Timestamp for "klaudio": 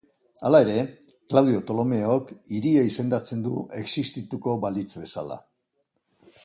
1.33-1.59